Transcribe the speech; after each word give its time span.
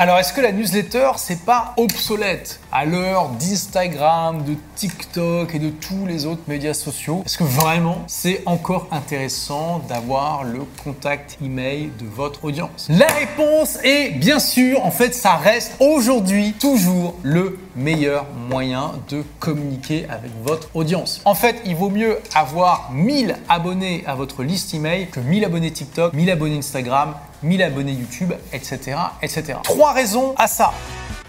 Alors, 0.00 0.16
est-ce 0.20 0.32
que 0.32 0.40
la 0.40 0.52
newsletter, 0.52 1.10
c'est 1.16 1.44
pas 1.44 1.74
obsolète 1.76 2.60
à 2.70 2.84
l'heure 2.84 3.30
d'Instagram, 3.30 4.44
de 4.44 4.54
TikTok 4.76 5.52
et 5.56 5.58
de 5.58 5.70
tous 5.70 6.06
les 6.06 6.24
autres 6.24 6.42
médias 6.46 6.72
sociaux? 6.72 7.24
Est-ce 7.26 7.36
que 7.36 7.42
vraiment 7.42 8.04
c'est 8.06 8.42
encore 8.46 8.86
intéressant 8.92 9.80
d'avoir 9.88 10.44
le 10.44 10.60
contact 10.84 11.36
email 11.42 11.90
de 11.98 12.06
votre 12.06 12.44
audience? 12.44 12.86
La 12.88 13.08
réponse 13.08 13.80
est 13.82 14.10
bien 14.10 14.38
sûr, 14.38 14.86
en 14.86 14.92
fait, 14.92 15.16
ça 15.16 15.34
reste 15.34 15.72
aujourd'hui 15.80 16.52
toujours 16.52 17.16
le 17.24 17.58
meilleur 17.74 18.24
moyen 18.48 18.92
de 19.08 19.24
communiquer 19.40 20.06
avec 20.08 20.30
votre 20.44 20.68
audience. 20.74 21.20
En 21.24 21.34
fait, 21.34 21.56
il 21.64 21.74
vaut 21.74 21.90
mieux 21.90 22.18
avoir 22.36 22.92
1000 22.92 23.34
abonnés 23.48 24.04
à 24.06 24.14
votre 24.14 24.44
liste 24.44 24.74
email 24.74 25.08
que 25.08 25.18
1000 25.18 25.44
abonnés 25.44 25.72
TikTok, 25.72 26.12
1000 26.12 26.30
abonnés 26.30 26.58
Instagram, 26.58 27.14
1000 27.42 27.62
abonnés 27.62 27.92
YouTube, 27.92 28.32
etc., 28.52 28.96
etc. 29.22 29.58
Trois 29.62 29.92
raisons 29.92 30.34
à 30.36 30.46
ça. 30.46 30.72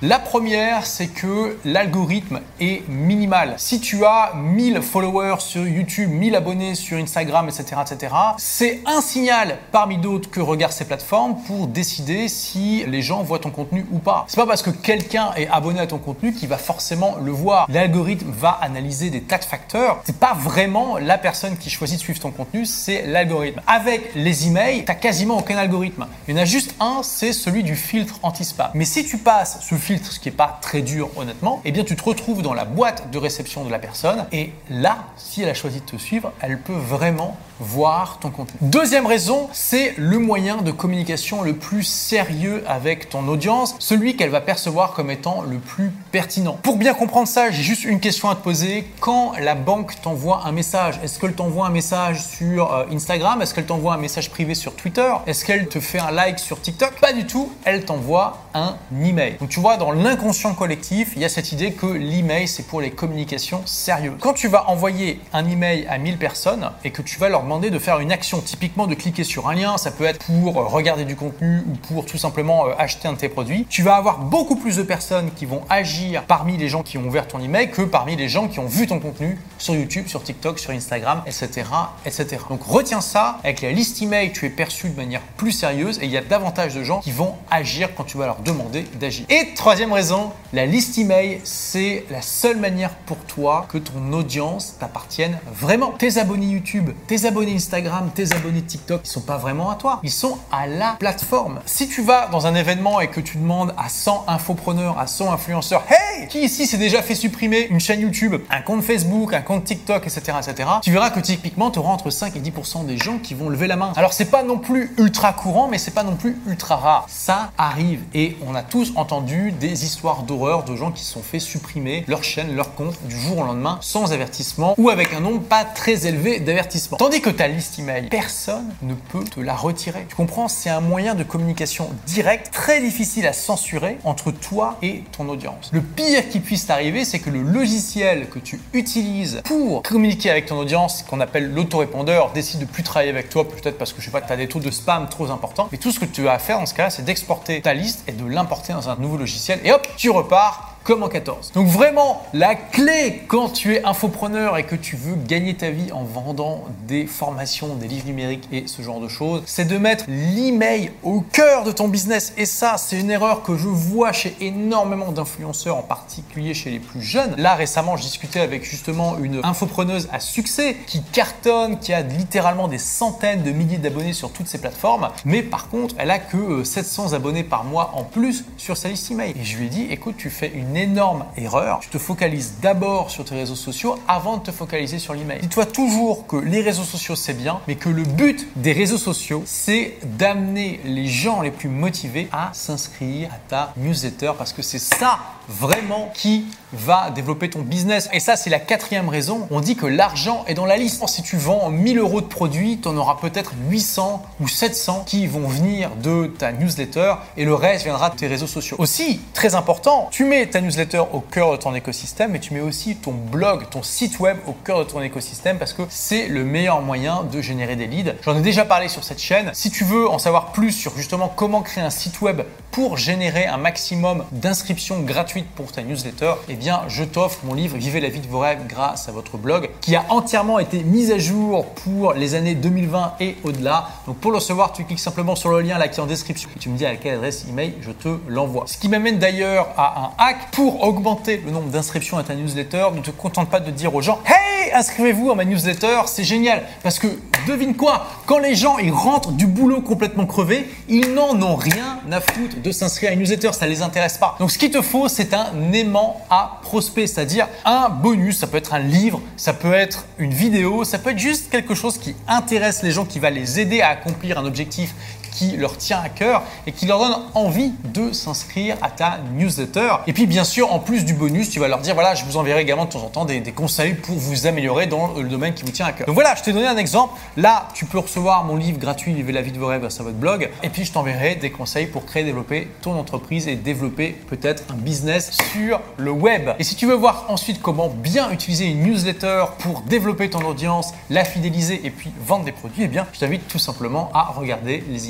La 0.02 0.18
première, 0.18 0.86
c'est 0.86 1.08
que 1.08 1.58
l'algorithme 1.66 2.40
est 2.62 2.88
minimal. 2.88 3.56
Si 3.58 3.82
tu 3.82 4.06
as 4.06 4.32
1000 4.34 4.82
followers 4.82 5.42
sur 5.42 5.68
YouTube, 5.68 6.10
1000 6.10 6.38
abonnés 6.38 6.74
sur 6.76 6.98
Instagram, 6.98 7.50
etc., 7.50 7.82
etc., 7.82 8.16
c'est 8.38 8.80
un 8.86 9.02
signal 9.02 9.58
parmi 9.74 9.98
d'autres 9.98 10.30
que 10.30 10.40
regardent 10.40 10.72
ces 10.72 10.86
plateformes 10.86 11.36
pour 11.46 11.68
décider 11.68 12.30
si 12.30 12.86
les 12.88 13.02
gens 13.02 13.24
voient 13.24 13.40
ton 13.40 13.50
contenu 13.50 13.86
ou 13.92 14.00
pas. 14.00 14.24
C'est 14.30 14.38
pas 14.38 14.48
parce 14.48 14.62
que 14.62 14.70
quelqu'un 14.70 15.34
est 15.36 15.50
abonné 15.50 15.82
à 15.82 15.88
ton 15.88 15.98
contenu 15.98 16.32
qu'il 16.32 16.48
va 16.48 16.58
forcément 16.58 17.18
le 17.22 17.32
voir. 17.32 17.68
L'algorithme 17.70 18.32
va 18.32 18.52
analyser 18.62 19.10
des 19.10 19.20
tas 19.20 19.38
de 19.38 19.44
facteurs. 19.44 20.00
C'est 20.06 20.18
pas 20.18 20.34
vraiment 20.34 20.98
la 20.98 21.18
personne 21.18 21.58
qui 21.58 21.70
choisit 21.70 21.98
de 21.98 22.02
suivre 22.02 22.22
ton 22.22 22.32
contenu, 22.32 22.66
c'est 22.66 23.06
l'algorithme. 23.06 23.60
Avec 23.68 24.16
les 24.16 24.48
emails, 24.48 24.86
t'as 24.86 24.96
quasiment 24.96 25.40
aucun 25.40 25.58
algorithme. 25.58 26.08
Il 26.30 26.36
y 26.36 26.40
en 26.40 26.42
a 26.42 26.46
juste 26.46 26.74
un, 26.80 27.02
c'est 27.04 27.34
celui 27.34 27.64
du 27.64 27.76
filtre 27.76 28.18
anti-spam. 28.24 28.72
Mais 28.76 28.86
si 28.86 29.06
tu 29.06 29.18
passes 29.18 29.60
ce 29.60 29.76
filtre 29.76 29.89
ce 29.98 30.20
qui 30.20 30.30
n'est 30.30 30.36
pas 30.36 30.60
très 30.62 30.82
dur 30.82 31.10
honnêtement, 31.18 31.62
eh 31.66 31.72
bien 31.72 31.84
tu 31.84 31.96
te 31.96 32.04
retrouves 32.04 32.42
dans 32.42 32.54
la 32.54 32.66
boîte 32.66 33.12
de 33.12 33.18
réception 33.18 33.64
de 33.66 33.72
la 33.72 33.80
personne 33.80 34.26
et 34.32 34.52
là, 34.70 35.06
si 35.18 35.42
elle 35.42 35.50
a 35.50 35.54
choisi 35.54 35.80
de 35.80 35.86
te 35.86 35.98
suivre, 35.98 36.32
elle 36.42 36.60
peut 36.60 36.74
vraiment 36.74 37.38
voir 37.60 38.20
ton 38.20 38.30
contenu. 38.30 38.58
Deuxième 38.62 39.06
raison, 39.06 39.50
c'est 39.54 39.94
le 39.98 40.20
moyen 40.20 40.58
de 40.58 40.72
communication 40.72 41.42
le 41.42 41.54
plus 41.54 41.84
sérieux 41.84 42.64
avec 42.68 43.10
ton 43.10 43.28
audience, 43.28 43.76
celui 43.80 44.16
qu'elle 44.16 44.30
va 44.30 44.42
percevoir 44.42 44.94
comme 44.94 45.12
étant 45.12 45.42
le 45.42 45.58
plus 45.58 45.92
pertinent. 46.12 46.58
Pour 46.64 46.78
bien 46.78 46.94
comprendre 46.94 47.28
ça, 47.28 47.52
j'ai 47.52 47.64
juste 47.64 47.84
une 47.84 48.00
question 48.00 48.30
à 48.30 48.36
te 48.36 48.44
poser. 48.44 48.88
Quand 49.00 49.34
la 49.40 49.56
banque 49.56 50.00
t'envoie 50.02 50.44
un 50.46 50.52
message, 50.52 51.00
est-ce 51.04 51.20
qu'elle 51.20 51.34
t'envoie 51.34 51.68
un 51.68 51.72
message 51.72 52.24
sur 52.26 52.74
euh, 52.74 52.86
Instagram? 52.92 53.42
Est-ce 53.42 53.54
qu'elle 53.54 53.66
t'envoie 53.66 53.94
un 53.94 53.98
message 53.98 54.30
privé 54.30 54.56
sur 54.56 54.76
Twitter? 54.76 55.12
Est-ce 55.28 55.46
qu'elle 55.46 55.68
te 55.68 55.80
fait 55.80 56.00
un 56.00 56.12
like 56.12 56.40
sur 56.40 56.62
TikTok? 56.62 57.00
Pas 57.00 57.14
du 57.14 57.26
tout, 57.26 57.52
elle 57.66 57.86
t'envoie 57.86 58.38
un 58.54 58.76
email. 59.02 59.36
Donc 59.40 59.50
tu 59.50 59.60
vois, 59.60 59.78
dans 59.78 59.92
l'inconscient 59.92 60.54
collectif, 60.54 61.14
il 61.16 61.22
y 61.22 61.26
a 61.26 61.30
cette 61.30 61.52
idée 61.52 61.74
que 61.74 61.88
l'email, 61.88 62.48
c'est 62.48 62.64
pour 62.64 62.82
les 62.82 62.92
communications 62.92 63.62
sérieuses. 63.66 64.16
Quand 64.20 64.34
tu 64.34 64.48
vas 64.48 64.70
envoyer 64.70 65.20
un 65.34 65.48
email 65.48 65.86
à 65.90 65.98
1000 65.98 66.18
personnes 66.18 66.70
et 66.84 66.92
que 66.92 67.02
tu 67.02 67.20
vas 67.20 67.30
leur 67.30 67.44
de 67.58 67.80
faire 67.80 68.00
une 68.00 68.12
action, 68.12 68.42
typiquement 68.42 68.86
de 68.86 68.94
cliquer 68.94 69.24
sur 69.24 69.50
un 69.50 69.56
lien, 69.56 69.78
ça 69.78 69.90
peut 69.90 70.04
être 70.04 70.24
pour 70.24 70.54
regarder 70.54 71.04
du 71.04 71.16
contenu 71.16 71.64
ou 71.68 71.76
pour 71.88 72.06
tout 72.06 72.20
simplement 72.20 72.68
euh, 72.68 72.74
acheter 72.78 73.08
un 73.08 73.14
de 73.14 73.18
tes 73.18 73.28
produits, 73.28 73.66
tu 73.70 73.82
vas 73.82 73.96
avoir 73.96 74.20
beaucoup 74.20 74.56
plus 74.56 74.76
de 74.76 74.84
personnes 74.84 75.32
qui 75.36 75.48
vont 75.48 75.62
agir 75.68 76.26
parmi 76.26 76.58
les 76.58 76.70
gens 76.70 76.84
qui 76.84 77.00
ont 77.00 77.08
ouvert 77.08 77.28
ton 77.28 77.40
email 77.40 77.72
que 77.72 77.82
parmi 77.82 78.16
les 78.16 78.30
gens 78.30 78.48
qui 78.48 78.60
ont 78.60 78.68
vu 78.68 78.86
ton 78.86 79.00
contenu 79.00 79.40
sur 79.58 79.74
YouTube, 79.74 80.08
sur 80.08 80.22
TikTok, 80.22 80.60
sur 80.60 80.72
Instagram, 80.72 81.24
etc. 81.26 81.64
etc. 82.06 82.38
Donc 82.50 82.62
retiens 82.64 83.02
ça, 83.02 83.40
avec 83.44 83.62
la 83.62 83.72
liste 83.72 84.00
email, 84.04 84.32
tu 84.32 84.46
es 84.46 84.50
perçu 84.50 84.90
de 84.90 84.96
manière 84.96 85.22
plus 85.38 85.52
sérieuse 85.52 85.98
et 86.04 86.06
il 86.06 86.12
y 86.12 86.18
a 86.18 86.22
davantage 86.22 86.76
de 86.76 86.84
gens 86.84 87.00
qui 87.00 87.12
vont 87.12 87.34
agir 87.50 87.90
quand 87.96 88.04
tu 88.04 88.18
vas 88.18 88.28
leur 88.28 88.42
demander 88.42 88.84
d'agir. 89.00 89.26
Et 89.30 89.56
troisième 89.56 89.92
raison, 89.92 90.32
la 90.54 90.68
liste 90.68 91.00
email, 91.00 91.42
c'est 91.44 92.06
la 92.12 92.22
seule 92.22 92.58
manière 92.58 92.92
pour 93.08 93.18
toi 93.18 93.66
que 93.70 93.80
ton 93.80 94.14
audience 94.14 94.76
t'appartienne 94.80 95.40
vraiment. 95.52 95.94
Tes 95.98 96.20
abonnés 96.20 96.46
YouTube, 96.46 96.92
tes 97.08 97.26
abonnés 97.26 97.39
Instagram, 97.48 98.10
tes 98.14 98.34
abonnés 98.34 98.62
TikTok, 98.62 99.02
ils 99.06 99.10
sont 99.10 99.22
pas 99.22 99.38
vraiment 99.38 99.70
à 99.70 99.76
toi. 99.76 100.00
Ils 100.04 100.12
sont 100.12 100.38
à 100.52 100.68
la 100.68 100.96
plateforme. 101.00 101.60
Si 101.66 101.88
tu 101.88 102.02
vas 102.02 102.28
dans 102.28 102.48
un 102.48 102.56
événement 102.56 103.00
et 103.00 103.08
que 103.08 103.22
tu 103.22 103.38
demandes 103.38 103.74
à 103.78 103.90
100 103.90 104.26
infopreneurs, 104.28 105.00
à 105.00 105.08
100 105.08 105.32
influenceurs, 105.32 105.84
hey, 105.90 106.28
qui 106.28 106.40
ici 106.40 106.66
s'est 106.68 106.78
déjà 106.78 107.02
fait 107.02 107.16
supprimer 107.16 107.68
une 107.70 107.80
chaîne 107.80 108.02
YouTube, 108.02 108.36
un 108.50 108.62
compte 108.62 108.84
Facebook, 108.84 109.34
un 109.34 109.42
compte 109.42 109.64
TikTok, 109.64 110.06
etc., 110.08 110.38
etc., 110.40 110.70
tu 110.82 110.92
verras 110.92 111.10
que 111.10 111.20
typiquement, 111.20 111.72
tu 111.72 111.80
auras 111.80 111.92
entre 111.92 112.10
5 112.10 112.36
et 112.36 112.40
10% 112.40 112.86
des 112.86 112.98
gens 112.98 113.20
qui 113.20 113.34
vont 113.34 113.50
lever 113.50 113.68
la 113.68 113.76
main. 113.76 113.94
Alors, 113.96 114.14
c'est 114.14 114.26
pas 114.26 114.44
non 114.44 114.58
plus 114.58 114.94
ultra 114.98 115.34
courant, 115.34 115.68
mais 115.68 115.78
c'est 115.78 115.92
pas 115.92 116.04
non 116.04 116.16
plus 116.16 116.38
ultra 116.48 116.76
rare. 116.76 117.06
Ça 117.08 117.52
arrive 117.58 118.02
et 118.14 118.38
on 118.46 118.56
a 118.56 118.64
tous 118.64 118.94
entendu 118.96 119.52
des 119.52 119.86
histoires 119.86 120.24
d'horreur 120.24 120.64
de 120.64 120.76
gens 120.76 120.92
qui 120.92 121.04
se 121.04 121.14
sont 121.14 121.22
fait 121.22 121.40
supprimer 121.40 122.04
leur 122.08 122.24
chaîne, 122.24 122.56
leur 122.56 122.76
compte 122.76 122.96
du 123.08 123.20
jour 123.20 123.40
au 123.40 123.44
lendemain 123.44 123.78
sans 123.82 124.14
avertissement 124.14 124.76
ou 124.78 124.90
avec 124.90 125.14
un 125.14 125.20
nombre 125.20 125.42
pas 125.42 125.64
très 125.64 126.08
élevé 126.08 126.40
d'avertissements. 126.40 126.98
Tandis 126.98 127.22
que 127.22 127.29
ta 127.32 127.48
liste 127.48 127.80
email, 127.80 128.08
personne 128.10 128.74
ne 128.82 128.94
peut 128.94 129.24
te 129.24 129.40
la 129.40 129.56
retirer. 129.56 130.06
Tu 130.10 130.16
comprends 130.16 130.48
C'est 130.48 130.70
un 130.70 130.82
moyen 130.82 131.16
de 131.16 131.24
communication 131.24 131.90
direct, 132.06 132.52
très 132.52 132.82
difficile 132.82 133.28
à 133.28 133.34
censurer 133.34 133.98
entre 134.04 134.32
toi 134.32 134.78
et 134.82 135.04
ton 135.12 135.30
audience. 135.30 135.70
Le 135.72 135.82
pire 135.82 136.30
qui 136.30 136.40
puisse 136.40 136.68
t'arriver, 136.68 137.06
c'est 137.06 137.20
que 137.20 137.30
le 137.30 137.42
logiciel 137.42 138.30
que 138.30 138.40
tu 138.40 138.60
utilises 138.74 139.42
pour 139.46 139.84
communiquer 139.84 140.30
avec 140.30 140.46
ton 140.46 140.58
audience, 140.58 141.04
qu'on 141.04 141.20
appelle 141.20 141.54
l'autorépondeur, 141.54 142.32
décide 142.32 142.62
de 142.62 142.66
plus 142.66 142.84
travailler 142.84 143.12
avec 143.12 143.30
toi, 143.30 143.48
peut-être 143.48 143.78
parce 143.78 143.94
que 143.94 144.02
je 144.02 144.06
sais 144.06 144.12
pas, 144.12 144.22
tu 144.22 144.32
as 144.32 144.38
des 144.38 144.48
taux 144.48 144.60
de 144.60 144.72
spam 144.72 145.08
trop 145.10 145.30
importants. 145.30 145.70
Mais 145.72 145.78
tout 145.78 145.92
ce 145.92 146.00
que 146.00 146.06
tu 146.06 146.28
as 146.28 146.34
à 146.34 146.40
faire 146.40 146.60
dans 146.60 146.66
ce 146.66 146.74
cas-là, 146.74 146.90
c'est 146.90 147.06
d'exporter 147.06 147.62
ta 147.62 147.74
liste 147.74 148.04
et 148.08 148.12
de 148.12 148.26
l'importer 148.26 148.74
dans 148.74 148.90
un 148.90 148.96
nouveau 148.96 149.18
logiciel. 149.18 149.60
Et 149.64 149.72
hop, 149.72 149.88
tu 149.98 150.10
repars 150.10 150.69
comme 150.84 151.04
en 151.04 151.10
14. 151.10 151.52
Donc 151.54 151.68
vraiment, 151.68 152.24
la 152.34 152.56
clé 152.56 153.24
quand 153.28 153.50
tu 153.50 153.76
es 153.76 153.84
infopreneur 153.84 154.58
et 154.58 154.64
que 154.64 154.76
tu 154.76 154.96
veux 154.96 155.16
gagner 155.16 155.56
ta 155.56 155.70
vie 155.70 155.92
en 155.92 156.04
vendant 156.04 156.66
des 156.88 157.06
formations, 157.06 157.76
des 157.76 157.88
livres 157.88 158.08
numériques 158.08 158.48
et 158.52 158.68
ce 158.68 158.82
genre 158.82 159.00
de 159.00 159.08
choses, 159.08 159.44
c'est 159.46 159.66
de 159.66 159.78
mettre 159.78 160.06
l'email 160.08 160.92
au 161.04 161.22
cœur 161.22 161.64
de 161.64 161.72
ton 161.72 161.88
business. 161.88 162.34
Et 162.38 162.46
ça, 162.46 162.78
c'est 162.78 163.00
une 163.00 163.12
erreur 163.12 163.44
que 163.44 163.56
je 163.56 163.68
vois 163.68 164.12
chez 164.12 164.36
énormément 164.42 165.12
d'influenceurs, 165.12 165.78
en 165.78 165.84
particulier 165.84 166.54
chez 166.54 166.70
les 166.70 166.80
plus 166.80 167.02
jeunes. 167.02 167.36
Là, 167.38 167.56
récemment, 167.56 167.98
je 167.98 168.04
discutais 168.04 168.40
avec 168.40 168.64
justement 168.64 169.18
une 169.18 169.42
infopreneuse 169.44 170.10
à 170.12 170.20
succès 170.20 170.78
qui 170.88 171.04
cartonne, 171.04 171.80
qui 171.80 171.94
a 171.94 172.02
littéralement 172.02 172.68
des 172.68 172.78
centaines 172.78 173.44
de 173.44 173.52
milliers 173.52 173.78
d'abonnés 173.78 174.14
sur 174.14 174.32
toutes 174.32 174.48
ces 174.48 174.60
plateformes. 174.60 175.10
Mais 175.26 175.44
par 175.44 175.70
contre, 175.70 175.96
elle 175.98 176.12
a 176.12 176.20
que 176.20 176.64
700 176.64 177.14
euh, 177.14 177.16
abonnés 177.16 177.44
par 177.44 177.64
mois 177.64 177.92
en 177.96 178.04
plus 178.04 178.46
sur 178.58 178.78
sa 178.78 178.90
liste 178.90 179.12
email. 179.12 179.34
Et 179.40 179.44
je 179.44 179.58
lui 179.58 179.68
ai 179.68 179.70
dit, 179.70 179.88
écoute, 179.90 180.16
tu 180.18 180.30
fais 180.30 180.52
une 180.54 180.69
énorme 180.76 181.26
erreur. 181.38 181.80
Tu 181.82 181.90
te 181.90 181.98
focalises 181.98 182.56
d'abord 182.62 183.12
sur 183.12 183.26
tes 183.26 183.36
réseaux 183.36 183.56
sociaux 183.56 183.98
avant 184.08 184.38
de 184.38 184.44
te 184.44 184.52
focaliser 184.52 185.00
sur 185.00 185.14
l'email. 185.14 185.40
Dis-toi 185.42 185.66
toujours 185.66 186.28
que 186.28 186.38
les 186.38 186.62
réseaux 186.62 186.84
sociaux 186.84 187.16
c'est 187.16 187.34
bien, 187.34 187.60
mais 187.68 187.76
que 187.76 187.90
le 187.90 188.04
but 188.04 188.48
des 188.56 188.74
réseaux 188.74 188.98
sociaux 188.98 189.44
c'est 189.46 189.98
d'amener 190.18 190.80
les 190.84 191.08
gens 191.08 191.42
les 191.42 191.52
plus 191.52 191.70
motivés 191.70 192.28
à 192.32 192.50
s'inscrire 192.54 193.30
à 193.32 193.38
ta 193.48 193.74
newsletter 193.78 194.34
parce 194.38 194.54
que 194.54 194.62
c'est 194.62 194.80
ça 194.80 195.20
vraiment 195.50 196.12
qui 196.14 196.46
va 196.72 197.10
développer 197.10 197.50
ton 197.50 197.62
business. 197.62 198.08
Et 198.14 198.20
ça, 198.20 198.36
c'est 198.36 198.50
la 198.50 198.60
quatrième 198.60 199.10
raison. 199.10 199.48
On 199.52 199.60
dit 199.60 199.76
que 199.76 199.88
l'argent 199.88 200.46
est 200.48 200.54
dans 200.54 200.66
la 200.66 200.78
liste. 200.78 201.06
Si 201.08 201.24
tu 201.24 201.38
vends 201.38 201.70
1000 201.70 201.98
euros 201.98 202.22
de 202.22 202.28
produits, 202.28 202.80
tu 202.80 202.88
en 202.88 202.96
auras 202.96 203.18
peut-être 203.20 203.54
800 203.70 204.24
ou 204.40 204.48
700 204.48 205.04
qui 205.06 205.26
vont 205.26 205.48
venir 205.48 205.90
de 205.96 206.28
ta 206.28 206.52
newsletter 206.52 207.16
et 207.36 207.46
le 207.46 207.56
reste 207.56 207.84
viendra 207.86 208.12
de 208.12 208.16
tes 208.16 208.28
réseaux 208.28 208.48
sociaux. 208.48 208.76
Aussi, 208.80 209.20
très 209.34 209.56
important, 209.56 210.08
tu 210.12 210.26
mets 210.26 210.46
ta 210.46 210.62
newsletter 210.62 211.04
au 211.12 211.20
cœur 211.20 211.52
de 211.52 211.58
ton 211.58 211.74
écosystème 211.74 212.32
mais 212.32 212.40
tu 212.40 212.54
mets 212.54 212.60
aussi 212.60 212.96
ton 212.96 213.12
blog, 213.12 213.70
ton 213.70 213.84
site 213.84 214.20
web 214.20 214.38
au 214.48 214.52
cœur 214.52 214.80
de 214.80 214.84
ton 214.84 215.02
écosystème 215.02 215.58
parce 215.58 215.74
que 215.74 215.84
c'est 215.90 216.28
le 216.28 216.44
meilleur 216.44 216.82
moyen 216.82 217.24
de 217.24 217.42
générer 217.42 217.76
des 217.76 217.88
leads. 217.88 218.14
J'en 218.24 218.38
ai 218.38 218.42
déjà 218.42 218.66
parlé 218.66 218.88
sur 218.88 219.04
cette 219.04 219.20
chaîne. 219.20 219.50
Si 219.54 219.72
tu 219.72 219.84
veux 219.84 220.08
en 220.08 220.20
savoir 220.20 220.52
plus 220.52 220.72
sur 220.72 220.96
justement 220.96 221.32
comment 221.36 221.62
créer 221.62 221.84
un 221.84 221.90
site 221.90 222.22
web 222.22 222.42
pour 222.72 222.98
générer 222.98 223.46
un 223.46 223.58
maximum 223.58 224.26
d'inscriptions 224.32 225.00
gratuites 225.02 225.50
pour 225.56 225.72
ta 225.72 225.82
newsletter, 225.82 226.34
eh 226.48 226.56
bien, 226.56 226.82
je 226.88 227.04
t'offre 227.04 227.40
mon 227.44 227.54
livre 227.54 227.78
Vivez 227.78 228.00
la 228.00 228.10
vie 228.10 228.20
de 228.20 228.28
vos 228.28 228.40
rêves 228.40 228.68
grâce 228.68 229.10
à 229.10 229.12
votre 229.12 229.38
blog 229.38 229.70
qui 229.82 229.96
a 229.96 230.06
entièrement 230.10 230.60
été 230.60 230.84
mis 230.84 231.12
à 231.12 231.18
jour 231.18 231.66
pour 231.66 232.14
les 232.14 232.36
années 232.36 232.56
2020 232.56 233.16
et 233.20 233.38
au-delà. 233.44 233.90
Donc, 234.06 234.18
pour 234.18 234.32
le 234.32 234.38
recevoir, 234.38 234.74
tu 234.74 234.84
cliques 234.84 235.00
simplement 235.00 235.36
sur 235.36 235.52
le 235.52 235.62
lien 235.62 235.78
là 235.78 235.88
qui 235.88 236.00
est 236.00 236.04
en 236.04 236.08
description 236.08 236.50
et 236.56 236.60
tu 236.60 236.70
me 236.70 236.78
dis 236.78 236.86
à 236.86 236.96
quelle 236.96 237.16
adresse 237.16 237.46
email 237.50 237.74
je 237.82 237.92
te 237.92 238.10
l'envoie. 238.28 238.66
Ce 238.68 238.78
qui 238.78 238.90
m'amène 238.90 239.20
d'ailleurs 239.20 239.70
à 239.78 240.06
un 240.06 240.24
hack 240.24 240.52
pour 240.52 240.84
augmenter 240.84 241.42
le 241.46 241.52
nombre 241.52 241.70
d'inscriptions 241.70 242.18
à 242.18 242.24
ta 242.24 242.36
newsletter. 242.36 242.88
Ne 242.94 243.02
te 243.02 243.12
contente 243.12 243.50
pas 243.50 243.60
de 243.60 243.72
dire 243.72 243.94
aux 243.94 244.02
gens 244.02 244.20
Hey, 244.26 244.72
inscrivez-vous 244.74 245.32
à 245.32 245.36
ma 245.36 245.46
newsletter, 245.46 246.02
c'est 246.06 246.24
génial. 246.24 246.64
Parce 246.84 247.00
que 247.00 247.08
devine 247.50 247.76
quoi 247.76 248.08
Quand 248.26 248.40
les 248.40 248.56
gens 248.56 248.78
ils 248.78 248.92
rentrent 248.92 249.32
du 249.32 249.48
boulot 249.48 249.82
complètement 249.82 250.26
crevés, 250.26 250.68
ils 250.88 251.14
n'en 251.14 251.42
ont 251.42 251.56
rien 251.56 252.00
à 252.12 252.22
foutre 252.22 252.62
de 252.62 252.72
s'inscrire 252.72 253.10
à 253.10 253.14
une 253.14 253.20
newsletter, 253.20 253.54
ça 253.54 253.68
les 253.68 253.82
intéresse 253.82 254.18
pas. 254.18 254.36
Donc 254.40 254.52
ce 254.52 254.58
qu'il 254.58 254.72
te 254.72 254.82
faut, 254.82 255.08
c'est 255.08 255.34
un 255.34 255.72
aimant 255.74 256.22
à 256.30 256.60
prospect, 256.62 257.08
c'est-à-dire 257.08 257.48
un 257.66 257.90
bonus, 257.90 258.38
ça 258.38 258.48
peut 258.48 258.58
être 258.58 258.74
un 258.74 258.80
livre, 258.80 259.22
ça 259.36 259.54
peut 259.54 259.74
être 259.74 260.06
une 260.18 260.34
vidéo, 260.34 260.84
ça 260.84 261.00
peut 261.00 261.12
être 261.12 261.20
juste 261.20 261.50
quelque 261.50 261.76
chose 261.76 261.98
qui 261.98 262.16
intéresse 262.28 262.84
les 262.84 262.92
gens, 262.92 263.06
qui 263.06 263.20
va 263.20 263.30
les 263.30 263.60
aider 263.60 263.82
à 263.82 263.90
accomplir 263.90 264.38
un 264.38 264.46
objectif 264.46 264.94
qui 265.32 265.58
leur 265.58 265.78
tient 265.78 266.00
à 266.00 266.10
cœur 266.10 266.44
et 266.68 266.72
qui 266.72 266.86
leur 266.86 267.00
donne 267.00 267.16
envie 267.34 267.72
de 267.94 268.12
s'inscrire 268.12 268.78
à 268.82 268.90
ta 268.90 269.20
newsletter. 269.36 269.90
Et 270.08 270.14
puis 270.14 270.28
bien 270.28 270.44
sûr, 270.44 270.74
en 270.74 270.80
plus 270.80 271.06
du 271.06 271.14
bonus, 271.14 271.50
tu 271.50 271.60
vas 271.60 271.68
leur 271.68 271.80
dire 271.80 271.94
voilà, 271.94 272.16
je 272.16 272.26
vous 272.26 272.38
enverrai 272.38 272.62
également 272.62 272.86
de 272.86 272.92
temps 272.92 273.04
en 273.04 273.10
temps 273.10 273.26
des, 273.26 273.42
conseils 273.52 273.94
pour 273.94 274.16
vous 274.16 274.48
améliorer 274.48 274.86
dans 274.86 275.14
le 275.14 275.28
domaine 275.28 275.54
qui 275.54 275.64
vous 275.64 275.72
tient 275.72 275.88
à 275.88 275.92
cœur. 275.92 276.08
Donc 276.08 276.16
voilà, 276.16 276.36
je 276.36 276.44
t'ai 276.44 276.54
donné 276.54 276.68
un 276.68 276.78
exemple. 276.78 277.14
Là, 277.36 277.68
tu 277.74 277.86
peux 277.86 278.00
recevoir 278.00 278.44
mon 278.44 278.56
livre 278.56 278.80
gratuit 278.80 279.14
Vivez 279.14 279.34
la 279.34 279.42
vie 279.42 279.52
de 279.52 279.60
vos 279.60 279.68
rêves 279.68 279.90
sur 279.90 280.04
votre 280.04 280.18
blog. 280.18 280.50
Et 280.64 280.70
puis 280.70 280.86
je 280.86 280.92
t'enverrai 280.92 281.36
des 281.36 281.52
conseils 281.52 281.88
pour 281.88 282.06
créer, 282.06 282.24
développer 282.24 282.68
ton 282.82 282.98
entreprise 282.98 283.48
et 283.48 283.56
développer 283.56 284.10
peut-être 284.28 284.64
un 284.70 284.76
business 284.76 285.32
sur 285.52 285.82
le 285.98 286.12
web. 286.12 286.50
Et 286.60 286.64
si 286.64 286.76
tu 286.76 286.86
veux 286.86 286.96
voir 286.96 287.26
ensuite 287.30 287.62
comment 287.62 287.90
bien 287.90 288.32
utiliser 288.32 288.66
une 288.66 288.84
newsletter 288.84 289.46
pour 289.60 289.82
développer 289.82 290.30
ton 290.30 290.42
audience, 290.46 290.94
la 291.10 291.24
fidéliser 291.24 291.82
et 291.84 291.92
puis 291.92 292.12
vendre 292.26 292.46
des 292.46 292.52
produits, 292.52 292.84
eh 292.84 292.88
bien, 292.88 293.08
je 293.14 293.20
t'invite 293.20 293.48
tout 293.48 293.60
simplement 293.60 294.10
à 294.14 294.34
regarder 294.36 294.84
les 294.90 295.10